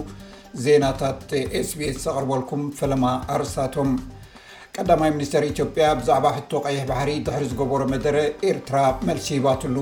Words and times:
ዜናታት 0.65 1.25
ስbስ 1.71 2.03
ኣቕርበልኩም 2.15 2.63
ፈለማ 2.81 3.03
ኣርሳቶም 3.37 3.89
ቀዳማይ 4.79 5.09
ሚኒስተር 5.15 5.43
ኢትዮ 5.47 5.63
ያ 5.83 5.87
ብዛዕባ 5.99 6.27
ሕቶ 6.35 6.51
ቀይሕ 6.65 6.81
ባሕሪ 6.89 7.09
ድሕሪ 7.27 7.43
ዝገበሮ 7.51 7.81
መደረ 7.93 8.17
ኤርትራ 8.49 8.77
መልሲባትሉ 9.07 9.75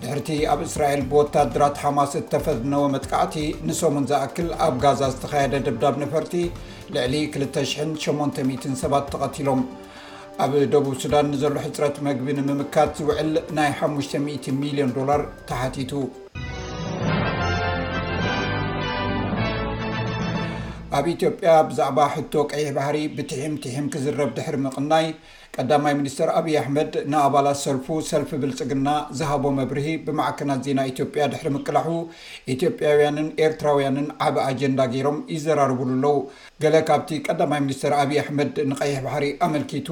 ድሕርቲ 0.00 0.28
ኣብ 0.52 0.60
እስራኤል 0.68 1.02
ብወታድራት 1.10 1.76
ሓማስ 1.82 2.12
እተፈትነዎ 2.22 2.82
መጥቃዕቲ 2.94 3.36
ንሰሙን 3.68 4.06
ዝኣክል 4.12 4.48
ኣብ 4.66 4.74
ጋዛ 4.84 5.00
ዝተኸየደ 5.14 5.54
ድብዳብ 5.66 5.94
ነፈርቲ 6.02 6.34
ልዕሊ 6.96 7.14
2800 7.40 8.74
ሰባት 8.82 9.06
ተቐቲሎም 9.14 9.62
ኣብ 10.44 10.52
ደቡብ 10.74 10.96
ሱዳን 11.04 11.30
ዘሎ 11.42 11.54
ሕፅረት 11.66 11.96
መግቢ 12.08 12.26
ንምምካት 12.38 12.90
ዝውዕል 13.00 13.30
ናይ 13.58 13.70
500 13.88 14.54
ሚሊዮን 14.64 14.94
ዶላር 14.98 15.22
ተሓቲቱ 15.50 15.92
ኣብ 20.98 21.06
ኢትዮ 21.12 21.28
ያ 21.46 21.50
ብዛዕባ 21.70 22.00
ሕቶ 22.12 22.32
ቀይሕ 22.50 22.68
ባሕሪ 22.76 22.96
ብትሒም 23.16 23.52
ትሒም 23.64 23.86
ክዝረብ 23.94 24.30
ድሕሪ 24.36 24.56
ምቕናይ 24.62 25.04
ቀዳማይ 25.62 25.94
ሚኒስተር 25.98 26.28
ኣብዪ 26.38 26.54
ኣሕመድ 26.60 26.90
ንኣባላት 27.12 27.58
ሰልፉ 27.64 27.86
ሰልፊ 28.10 28.30
ብልፅግና 28.42 28.88
ዝሃቦ 29.18 29.44
ኣብርሂ 29.64 29.86
ብማዕከናት 30.06 30.60
ዜና 30.66 30.80
ኢትዮጵያ 30.92 31.24
ድሕሪ 31.34 31.48
ምቅላሑ 31.56 31.88
ኢትዮጵያውያንን 32.54 33.28
ኤርትራውያንን 33.46 34.08
ዓብ 34.28 34.38
ኣጀንዳ 34.46 34.80
ገይሮም 34.94 35.18
ይዘራርብሉ 35.34 35.88
ኣለው 35.98 36.16
ገለ 36.64 36.76
ካብቲ 36.88 37.10
ቀዳማይ 37.28 37.62
ሚኒስትር 37.66 37.94
ኣብዪ 38.02 38.18
ኣሕመድ 38.24 38.56
ንቀይሕ 38.72 38.98
ባሕሪ 39.06 39.28
ኣመልኪቱ 39.48 39.90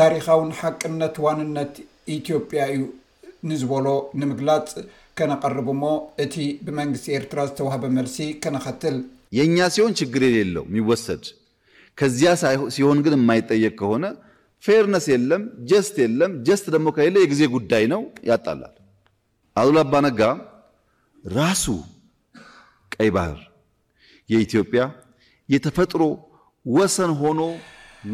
ታሪካውን 0.00 0.50
ሓቅነት 0.60 1.16
ዋንነት 1.26 1.74
ኢትዮጵያ 2.16 2.62
እዩ 2.76 2.82
ንዝበሎ 3.50 3.86
ንምግላፅ 4.22 4.70
ከነቀርብ 5.20 5.68
ሞ 5.82 5.94
እቲ 6.26 6.34
ብመንግስቲ 6.66 7.08
ኤርትራ 7.18 7.38
ዝተዋህበ 7.50 7.84
መልሲ 7.98 8.18
ከነኸትል 8.44 8.98
የኛ 9.36 9.58
ሲሆን 9.74 9.92
ችግር 10.00 10.22
የሌለው 10.26 10.64
የሚወሰድ 10.68 11.24
ከዚያ 12.00 12.30
ሲሆን 12.76 12.98
ግን 13.04 13.14
የማይጠየቅ 13.18 13.72
ከሆነ 13.80 14.04
ፌርነስ 14.66 15.06
የለም 15.14 15.42
ጀስት 15.70 15.96
የለም 16.04 16.32
ጀስት 16.46 16.66
ደግሞ 16.74 16.88
ከሌለ 16.96 17.16
የጊዜ 17.24 17.42
ጉዳይ 17.56 17.84
ነው 17.92 18.00
ያጣላል 18.30 18.74
አሉላአባነጋ 19.60 20.22
ራሱ 21.38 21.64
ቀይ 22.94 23.10
ባህር 23.16 23.40
የኢትዮጵያ 24.32 24.82
የተፈጥሮ 25.54 26.02
ወሰን 26.78 27.12
ሆኖ 27.22 27.40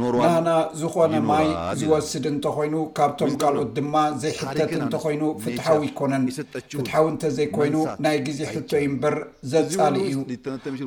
ኖናና 0.00 0.48
ዝኾነ 0.80 1.14
ማይ 1.28 1.46
ዝወስድ 1.80 2.24
እንተኮይኑ 2.30 2.74
ካብቶም 2.96 3.32
ካልኦት 3.40 3.68
ድማ 3.76 3.94
ዘይ 4.22 4.32
ሕተት 4.40 4.72
እንተኮይኑ 4.78 5.22
ፍትሓዊ 5.42 5.80
ይኮነንፍትሓዊ 5.88 7.04
እንተዘይኮይኑ 7.12 7.76
ናይ 8.04 8.16
ግዜ 8.28 8.40
ሕቶ 8.52 8.70
ይእምበር 8.82 9.16
ዘፃሊ 9.52 9.96
እዩ 10.08 10.16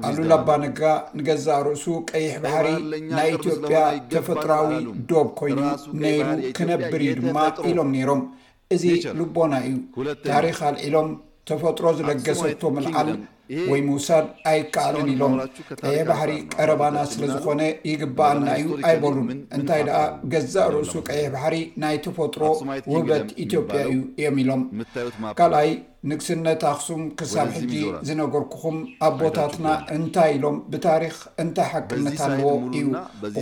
ኣሉላኣባነጋ 0.10 0.82
ንገዛእ 1.20 1.62
ርእሱ 1.68 1.86
ቀይሕ 2.12 2.34
ባሕሪ 2.46 2.68
ናይ 3.18 3.30
ኢትዮጵያ 3.38 3.78
ተፈጥራዊ 4.16 4.70
ዶብ 5.12 5.30
ኮይኑ 5.42 5.60
ነይሩ 6.04 6.26
ክነብር 6.60 7.02
እዩ 7.08 7.14
ድማ 7.24 7.38
ኢሎም 7.72 7.90
ነይሮም 7.98 8.22
እዚ 8.76 8.84
ልቦና 9.22 9.54
እዩ 9.70 9.76
ታሪካ 10.32 10.62
ልዒሎም 10.76 11.10
ተፈጥሮ 11.50 11.86
ዝለገሰቶ 12.00 12.64
ምልዓል 12.78 13.10
ወይ 13.72 13.82
ምውሳድ 13.88 14.26
ኣይከኣልን 14.52 15.08
ኢሎምቀየሕ 15.14 16.04
ባሕሪ 16.10 16.32
ቀረባና 16.54 16.98
ስለ 17.12 17.22
ዝኾነ 17.34 17.62
ይግባአልና 17.92 18.48
እዩ 18.62 18.70
ኣይበሩን 18.90 19.30
እንታይ 19.58 19.84
ደኣ 19.90 20.00
ገዛእ 20.34 20.70
ርእሱ 20.76 20.94
ቀይሕ 21.10 21.26
ባሕሪ 21.36 21.56
ናይ 21.84 21.98
ተፈጥሮ 22.08 22.44
ውህበት 22.94 23.28
ኢትዮጵያ 23.46 23.82
እዩ 23.94 24.00
እዮም 24.22 24.38
ኢሎም 24.44 24.64
ካልይ 25.40 25.72
ንግስነት 26.10 26.62
ኣክሱም 26.72 27.04
ክሳብ 27.20 27.48
ሕጂ 27.58 27.74
ዝነገርኩኹም 28.08 28.76
ኣብ 29.08 29.14
ቦታትና 29.22 29.68
እንታይ 29.96 30.32
ኢሎም 30.36 30.58
ብታሪክ 30.72 31.16
እንታይ 31.44 31.68
ሓቅነት 31.72 32.20
ኣለዎ 32.26 32.52
እዩ 32.80 32.86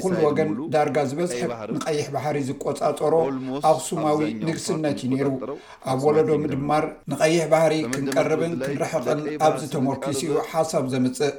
ኩሉ 0.04 0.14
ወገን 0.28 0.50
ዳርጋ 0.76 0.98
ዝበዝሕብ 1.10 1.52
ንቐይሕ 1.76 2.06
ባሕሪ 2.16 2.38
ዝቆፃፀሮ 2.50 3.14
ኣኽሱማዊ 3.72 4.20
ንግስነት 4.48 4.98
እዩ 5.04 5.10
ነይሩ 5.14 5.30
ኣብ 5.94 6.00
ወለዶ 6.08 6.30
ምድማር 6.46 6.86
ንቐይሕ 7.14 7.44
ባህሪ 7.54 7.74
ክንቀርብን 7.98 8.56
ክንርሕቕን 8.66 9.20
ኣብዚ 9.50 9.64
ተመርኪስ 9.76 10.22
እዩ 10.26 10.32
ሓሳብ 10.54 10.88
ዘምፅእ 10.96 11.34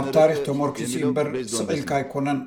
ኣብ 0.00 0.06
ታሪክ 0.18 0.38
ተመርኪስኡ 0.50 1.02
እምበር 1.08 1.28
ስቕልካ 1.58 1.90
ኣይኮነን 2.00 2.40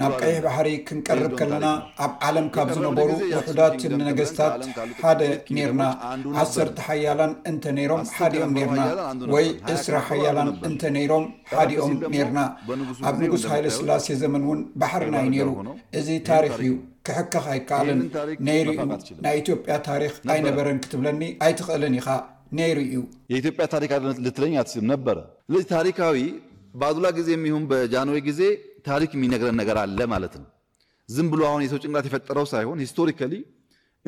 ናብ 0.00 0.12
ቀይሕ 0.22 0.38
ባሕሪ 0.46 0.68
ክንቀርብ 0.88 1.32
ከለና 1.40 1.66
ኣብ 2.04 2.12
ዓለም 2.28 2.46
ካብ 2.54 2.68
ዝነበሩ 2.76 3.08
ውሑዳትን 3.36 3.92
ንነገስታት 4.00 4.64
ሓደ 5.02 5.20
ነርና 5.56 5.82
ኣሰርተ 6.42 6.76
ሓያላን 6.88 7.32
እ 7.50 7.54
ኦም 7.94 8.50
ናወይእስራ 8.78 9.96
ሃያላን 10.08 10.50
እንተሮም 10.68 11.24
ሓዲኦም 11.56 11.92
ርና 12.28 12.38
ኣብ 13.08 13.14
ንጉስ 13.24 13.42
ሃይለ 13.52 13.66
ስላሴ 13.78 14.08
ዘመን 14.22 14.42
ውን 14.50 14.60
ባሕርና 14.80 15.16
ይሩ 15.38 15.48
እዚ 15.98 16.08
ታሪ 16.28 16.46
እዩ 16.56 16.72
ክሕካ 17.08 17.34
አይከልን 17.54 18.00
ይሩ 18.58 18.68
ናይ 19.26 19.34
ኢትዮጵያ 19.42 19.74
ታሪክ 19.90 20.14
አይነበረን 20.34 20.80
ክትብለኒ 20.84 21.22
ኣይትክእልን 21.46 21.96
ኢ 22.00 22.04
ነይሩ 22.58 22.78
እዩ 22.88 23.00
የኢትዮጵያ 23.32 23.66
ታሪ 23.74 23.84
ልትለ 24.26 24.44
ል 24.52 24.66
ነበረ 24.92 25.18
ስለዚ 25.50 25.64
ታሪካዊ 25.76 26.16
በአዙላ 26.80 27.06
ጊዜ 27.20 27.28
ሁ 27.54 27.58
በጃኖዌ 27.70 28.18
ጊዜ 28.28 28.42
ታሪክ 28.90 29.10
ነግረን 29.34 29.56
ነገር 29.62 29.76
አለ 29.84 30.00
ማለት 30.14 30.34
ዝ 31.14 31.22
ብለ 31.32 31.42
የሰው 31.64 31.78
ጭንት 31.84 32.04
የፈጠረው 32.08 32.44
ሳይሆን 32.54 32.80
ሂስቶሪካሊ 32.84 33.32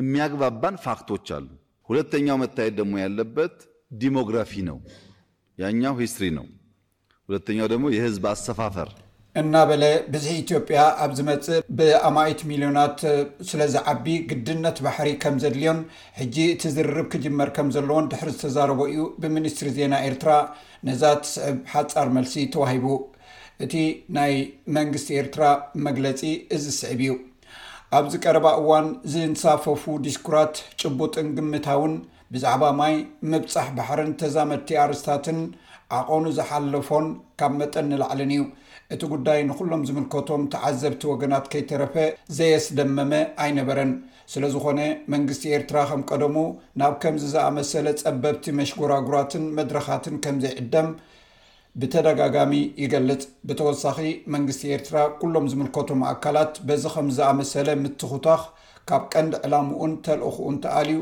የሚያግባባን 0.01 0.75
ፋክቶች 0.85 1.27
አሉ 1.35 1.47
ሁለተኛው 1.89 2.37
መታየድ 2.43 2.75
ደሞ 2.81 2.93
ያለበት 3.05 3.55
ዲሞግራፊ 4.01 4.51
ነው 4.69 4.77
ኛው 5.83 5.95
ሂስትሪ 6.03 6.25
ነው 6.37 6.45
ሁለተኛው 7.29 7.67
ደሞ 7.73 7.85
የህዝቢ 7.95 8.23
ኣሰፋፈር 8.35 8.89
እናበለ 9.41 9.83
ብዙ 10.13 10.25
ኢትዮጵያ 10.41 10.79
ኣብ 11.03 11.11
ዝመፅ 11.17 11.45
ብኣማይት 11.77 12.39
ሚሊዮናት 12.51 12.99
ስለዝዓቢ 13.49 14.05
ግድነት 14.29 14.77
ባሕሪ 14.85 15.09
ከም 15.23 15.37
ዘድልዮም 15.43 15.79
ሕጂ 16.19 16.35
እቲ 16.53 16.63
ዝርርብ 16.75 17.07
ክጅመር 17.13 17.49
ከም 17.57 17.69
ዘለዎን 17.75 18.09
ድሕሪ 18.11 18.29
ዝተዛረበ 18.35 18.81
እዩ 18.93 19.05
ብሚኒስትሪ 19.23 19.69
ዜና 19.79 19.93
ኤርትራ 20.11 20.31
ነዛ 20.89 21.03
ትስዕብ 21.23 21.57
ሓፃር 21.73 22.09
መልሲ 22.17 22.35
ተዋሂቡ 22.55 22.87
እቲ 23.67 23.73
ናይ 24.19 24.33
መንግስቲ 24.79 25.09
ኤርትራ 25.23 25.43
መግለፂ 25.89 26.21
እዚ 26.57 26.63
ስዕብ 26.81 27.01
እዩ 27.05 27.13
ኣብዚ 27.97 28.13
ቀረባ 28.25 28.47
እዋን 28.59 28.85
ዝንሳፈፉ 29.13 29.73
ዲስኩራት 30.05 30.55
ጭቡጥን 30.81 31.27
ግምታውን 31.37 31.91
ብዛዕባ 32.33 32.63
ማይ 32.77 32.95
መብፃሕ 33.31 33.67
ባሕርን 33.77 34.09
ተዛመድቲ 34.21 34.69
ኣርስታትን 34.83 35.39
ዓቆኑ 35.97 36.23
ዝሓለፎን 36.37 37.07
ካብ 37.39 37.53
መጠን 37.59 37.85
ንላዕልን 37.91 38.31
እዩ 38.35 38.41
እቲ 38.95 39.01
ጉዳይ 39.13 39.39
ንኩሎም 39.49 39.83
ዝምልከቶም 39.89 40.45
ተዓዘብቲ 40.53 41.03
ወገናት 41.11 41.45
ከይተረፈ 41.55 41.95
ዘየስደመመ 42.37 43.11
ኣይነበረን 43.45 43.91
ስለ 44.33 44.43
ዝኾነ 44.55 44.79
መንግስቲ 45.15 45.45
ኤርትራ 45.57 45.77
ከም 45.91 46.03
ቀደሙ 46.11 46.35
ናብ 46.81 46.95
ከምዝ 47.03 47.25
ዝኣመሰለ 47.35 47.87
ጸበብቲ 48.01 48.45
መሽጉራጉራትን 48.61 49.45
መድረካትን 49.59 50.17
ከም 50.25 50.39
ዘይዕደም 50.45 50.89
ብተደጋጋሚ 51.81 52.51
ይገልፅ 52.81 53.21
ብተወሳኺ 53.47 53.95
መንግስቲ 54.33 54.59
ኤርትራ 54.73 54.95
ኩሎም 55.19 55.45
ዝምልከቱም 55.51 56.01
ኣካላት 56.09 56.53
በዚ 56.69 56.83
ከምዝኣመሰለ 56.95 57.69
ምትኩታኽ 57.83 58.41
ካብ 58.89 59.03
ቀንዲ 59.13 59.33
ዕላሙኡን 59.47 59.93
ተልእክኡን 60.05 60.57
ተኣልዩ 60.63 60.99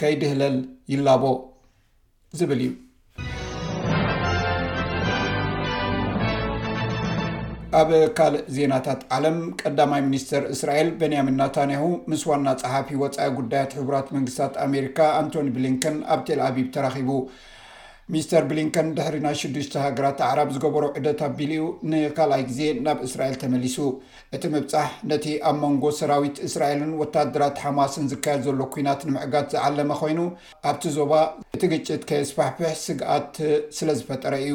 ከይድህለል 0.00 0.56
ይላቦ 0.92 1.24
ዝብል 2.40 2.60
እዩ 2.66 2.72
ኣብ 7.80 7.90
ካልእ 8.20 8.44
ዜናታት 8.58 9.00
ዓለም 9.18 9.38
ቀዳማይ 9.62 10.02
ሚኒስተር 10.08 10.42
እስራኤል 10.54 10.88
ቤንያሚን 11.02 11.36
ናታንያሁ 11.42 11.86
ምስ 12.12 12.24
ዋና 12.30 12.48
ፀሓፊ 12.62 12.88
ወፃኢ 13.04 13.26
ጉዳያት 13.40 13.76
ሕቡራት 13.80 14.08
መንግስታት 14.16 14.56
ኣሜሪካ 14.66 14.98
ኣንቶኒ 15.20 15.48
ብሊንከን 15.58 15.98
ኣብ 16.14 16.22
ቴልኣቢብ 16.30 16.68
ተራኪቡ 16.76 17.10
ሚስተር 18.14 18.42
ብሊንከን 18.50 18.88
ድሕሪ 18.96 19.16
ናይ 19.24 19.36
ሽዱሽተ 19.38 19.72
ሃገራት 19.84 20.18
ኣዕራብ 20.26 20.50
ዝገበሮ 20.54 20.84
ዕደት 20.98 21.20
ኣቢሉ 21.28 21.52
ኡ 21.68 21.70
ንካልኣይ 21.92 22.42
ግዜ 22.50 22.60
ናብ 22.86 22.98
እስራኤል 23.06 23.34
ተመሊሱ 23.42 23.76
እቲ 24.36 24.42
ምብፃሕ 24.52 24.90
ነቲ 25.12 25.26
ኣብ 25.50 25.56
መንጎ 25.62 25.84
ሰራዊት 26.00 26.36
እስራኤልን 26.48 26.92
ወታደራት 27.02 27.58
ሓማስን 27.64 28.08
ዝካየድ 28.12 28.44
ዘሎ 28.46 28.60
ኩናት 28.76 29.02
ንምዕጋዝ 29.10 29.48
ዝዓለመ 29.56 29.90
ኮይኑ 30.04 30.20
ኣብቲ 30.72 30.84
ዞባ 30.98 31.12
እቲ 31.56 31.62
ግጭት 31.74 32.04
ከየስፋሕፍሕ 32.12 32.72
ስግኣት 32.86 33.34
ስለ 33.80 33.88
ዝፈጠረ 34.00 34.34
እዩ 34.46 34.54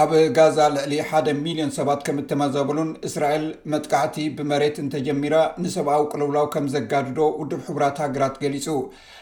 ኣብ 0.00 0.10
ጋዛ 0.38 0.56
ልዕሊ 0.74 0.92
ሓ 1.06 1.12
ሚሊዮን 1.44 1.70
ሰባት 1.76 2.00
ከም 2.06 2.18
እተመዘበሉን 2.20 2.90
እስራኤል 3.08 3.46
መጥቃዕቲ 3.72 4.16
ብመሬት 4.38 4.76
እንተጀሚራ 4.82 5.36
ንሰብኣዊ 5.62 6.02
ቅልውላው 6.10 6.46
ከም 6.52 6.66
ዘጋድዶ 6.74 7.18
ውድብ 7.40 7.62
ሕቡራት 7.68 7.96
ሃገራት 8.04 8.36
ገሊፁ 8.42 8.66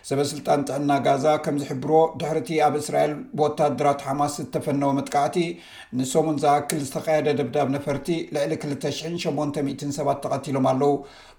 ሰበስልጣን 0.08 0.64
ጥዕና 0.70 0.90
ጋዛ 1.06 1.24
ከም 1.44 1.56
ዝሕብርዎ 1.62 2.00
ድሕርቲ 2.22 2.50
ኣብ 2.66 2.74
እስራኤል 2.82 3.14
ብወታድራት 3.38 4.02
ሓማስ 4.08 4.34
ዝተፈነዎ 4.42 4.90
መጥቃዕቲ 4.98 5.38
ንሶሙን 6.00 6.36
ዝኣክል 6.44 6.82
ዝተኸየደ 6.88 7.28
ደብዳብ 7.40 7.70
ነፈርቲ 7.78 8.10
ልዕሊ 8.36 8.52
20800 8.68 9.96
ሰባት 10.00 10.20
ተቐቲሎም 10.26 10.68
ኣለው 10.72 10.94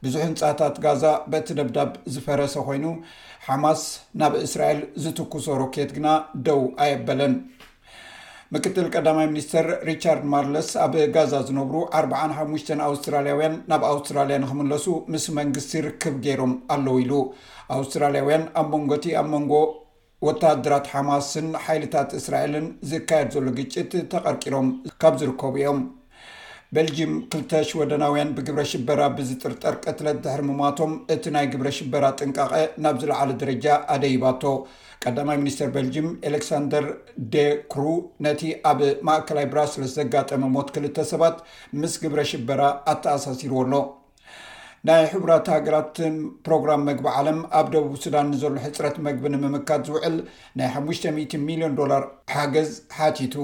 ብዙሕ 0.06 0.24
ህንፃታት 0.30 0.76
ጋዛ 0.88 1.06
በቲ 1.34 1.48
ደብዳብ 1.62 1.92
ዝፈረሰ 2.16 2.56
ኮይኑ 2.70 2.88
ሓማስ 3.50 3.84
ናብ 4.24 4.36
እስራኤል 4.48 4.82
ዝትኩሶ 5.06 5.46
ሮኬት 5.64 5.92
ግና 6.00 6.10
ደው 6.50 6.64
ኣየበለን 6.86 7.36
ምክትል 8.54 8.86
ቀዳማይ 8.94 9.26
ሚኒስተር 9.32 9.66
ሪቻርድ 9.88 10.24
ማርለስ 10.32 10.70
ኣብ 10.84 10.94
ጋዛ 11.16 11.34
ዝነብሩ 11.48 11.76
40ሓሙሽተ 12.00 12.70
ኣውስትራልያውያን 12.88 13.56
ናብ 13.72 13.84
ኣውስትራልያ 13.92 14.38
ንክምለሱ 14.44 14.86
ምስ 15.16 15.26
መንግስቲ 15.40 15.74
ይርክብ 15.80 16.16
ገይሮም 16.26 16.54
ኣለዉ 16.76 16.96
ኢሉ 17.04 17.14
ኣውስትራልያውያን 17.78 18.46
ኣብ 18.62 18.68
መንጎቲ 18.76 19.06
ኣብ 19.20 19.28
መንጎ 19.36 19.54
ወታድራት 20.30 20.88
ሓማስን 20.96 21.50
ሓይልታት 21.68 22.10
እስራኤልን 22.22 22.66
ዝካየድ 22.94 23.30
ዘሎ 23.38 23.46
ግጭት 23.60 23.92
ተቐርቂሮም 24.14 24.68
ካም 25.04 25.18
ዝርከቡ 25.22 25.54
እዮም 25.62 25.80
በልጅም 26.76 27.12
2ተሽ 27.34 27.70
ወደናውያን 27.78 28.34
ብግብረ 28.38 28.64
ሽበራ 28.72 29.00
ብዝጥርጠር 29.18 29.76
ቅትለት 29.84 30.18
ዘሕርሙማቶም 30.26 30.92
እቲ 31.14 31.24
ናይ 31.36 31.46
ግብረ 31.54 31.70
ሽበራ 31.78 32.04
ጥንቃቐ 32.20 32.52
ናብ 32.86 32.98
ዝለዓለ 33.04 33.32
ደረጃ 33.44 33.66
ኣደይባቶ 33.96 34.44
ቀዳማይ 35.06 35.38
ሚኒስትር 35.44 35.70
ቤልጅም 35.78 36.08
ኤሌክሳንደር 36.30 36.86
ደ 37.36 37.48
ኩሩ 37.76 37.86
ነቲ 38.26 38.44
ኣብ 38.72 38.82
ማእከላይ 39.10 39.48
ብራስልስ 39.54 39.96
ዘጋጠመ 40.02 40.44
ሞት 40.58 40.70
ክልተ 40.76 41.08
ሰባት 41.14 41.40
ምስ 41.82 41.96
ግብረ 42.04 42.22
ሽበራ 42.34 42.62
ኣተኣሳሲርዎ 42.94 43.60
ኣሎ 43.66 43.74
ናይ 44.88 45.02
ሕቡራት 45.12 45.48
ሃገራት 45.54 45.96
ፕሮግራም 46.48 46.82
መግቢ 46.90 47.06
ዓለም 47.20 47.40
ኣብ 47.60 47.68
ደቡብ 47.74 47.94
ሱዳን 48.04 48.28
ዘሎ 48.42 48.54
ሕፅረት 48.66 48.98
መግቢ 49.08 49.24
ንምምካት 49.34 49.82
ዝውዕል 49.88 50.16
ናይ 50.60 50.70
5000 50.82 51.36
ሚሊዮን 51.48 51.74
ዶላር 51.80 52.04
ሓገዝ 52.36 52.70
ሓቲቱ 52.98 53.36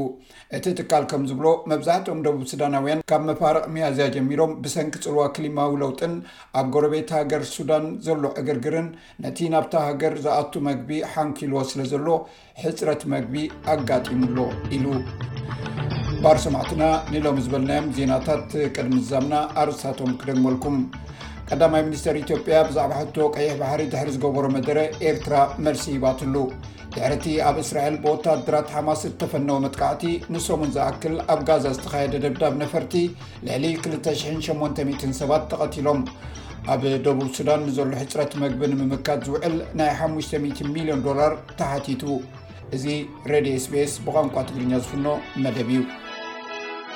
እቲ 0.58 0.64
ትካል 0.80 1.04
ከም 1.12 1.24
ዝብሎ 1.32 1.48
መብዛሕትኦም 1.72 2.22
ደቡብ 2.28 2.44
ስዳናውያን 2.52 3.04
ካብ 3.12 3.24
መፋርቅ 3.30 3.66
መያዝያ 3.76 4.08
ጀሚሮም 4.16 4.54
ብሰንኪ 4.66 4.96
ፅልዋ 5.06 5.26
ክሊማዊ 5.38 5.74
ለውጥን 5.84 6.14
ኣብ 6.62 6.70
ጎረቤት 6.76 7.12
ሃገር 7.18 7.44
ሱዳን 7.56 7.88
ዘሎ 8.08 8.24
እግርግርን 8.44 8.90
ነቲ 9.26 9.38
ናብታ 9.56 9.74
ሃገር 9.88 10.16
ዝኣቱ 10.28 10.54
መግቢ 10.70 10.92
ሓንኪልዎ 11.16 11.64
ስለ 11.74 11.82
ዘሎ 11.94 12.08
ሕፅረት 12.64 13.04
መግቢ 13.16 13.36
ኣጋጢሙሎ 13.76 14.38
ኢሉ 14.78 14.88
ኣባር 16.28 16.38
ሰማዕትና 16.46 16.84
ንሎሚ 17.14 17.40
ዝበልናዮም 17.46 17.88
ዜናታት 17.96 18.46
ቅድሚ 18.76 18.96
ዛምና 19.10 19.34
ኣርሳቶም 19.62 20.12
ክደመልኩም 20.22 20.78
ቀዳማይ 21.50 21.82
ሚኒስተር 21.88 22.16
ኢትዮጵያ 22.22 22.56
ብዛዕባ 22.70 22.92
ሕቶ 23.00 23.18
ቀይሕ 23.36 23.52
ባሕሪ 23.60 23.82
ድሕሪ 23.92 24.10
ዝገበሮ 24.16 24.46
መደረ 24.56 24.78
ኤርትራ 25.10 25.36
መርሲ 25.66 25.86
ይባትሉ 25.96 26.34
ድሕርቲ 26.96 27.26
ኣብ 27.50 27.58
እስራኤል 27.64 27.96
ብወታድራት 28.06 28.72
ሓማስ 28.76 29.02
እተፈነወ 29.10 29.58
መጥቃዕቲ 29.66 30.04
ንሰሙን 30.36 30.72
ዝኣክል 30.78 31.16
ኣብ 31.34 31.42
ጋዛ 31.50 31.66
ዝተካየደ 31.78 32.16
ደብዳብ 32.26 32.56
ነፈርቲ 32.64 32.94
ልዕሊ 33.50 33.68
2800 33.90 35.12
ሰባት 35.22 35.46
ተቐቲሎም 35.54 36.02
ኣብ 36.76 36.84
ደቡብ 37.08 37.30
ሱዳን 37.40 37.62
ንዘሎ 37.70 37.92
ሕፅረት 38.02 38.34
መግቢ 38.46 38.64
ንምምካት 38.74 39.22
ዝውዕል 39.28 39.58
ናይ 39.82 39.92
500 40.08 40.44
ሚሊዮን 40.78 41.04
ዶላር 41.10 41.36
ተሓቲቱ 41.62 42.04
እዚ 42.78 42.86
ሬድዮ 43.34 43.56
ስፔስ 43.68 43.92
ብቋንቋ 44.08 44.36
ትግርኛ 44.50 44.74
ዝፍኖ 44.86 45.08
መደብ 45.46 45.72
እዩ 45.76 45.82